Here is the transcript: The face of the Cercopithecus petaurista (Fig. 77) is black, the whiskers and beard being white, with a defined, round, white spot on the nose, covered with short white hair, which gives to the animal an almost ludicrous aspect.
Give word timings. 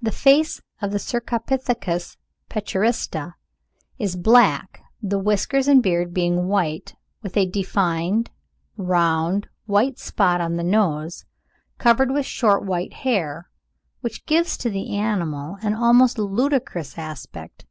The 0.00 0.10
face 0.10 0.60
of 0.80 0.90
the 0.90 0.98
Cercopithecus 0.98 2.16
petaurista 2.50 2.54
(Fig. 3.36 3.36
77) 3.36 3.36
is 4.00 4.16
black, 4.16 4.82
the 5.00 5.20
whiskers 5.20 5.68
and 5.68 5.80
beard 5.80 6.12
being 6.12 6.48
white, 6.48 6.96
with 7.22 7.36
a 7.36 7.46
defined, 7.46 8.30
round, 8.76 9.48
white 9.66 10.00
spot 10.00 10.40
on 10.40 10.56
the 10.56 10.64
nose, 10.64 11.24
covered 11.78 12.10
with 12.10 12.26
short 12.26 12.64
white 12.64 12.92
hair, 12.92 13.50
which 14.00 14.26
gives 14.26 14.56
to 14.56 14.68
the 14.68 14.96
animal 14.96 15.58
an 15.62 15.74
almost 15.74 16.18
ludicrous 16.18 16.98
aspect. 16.98 17.64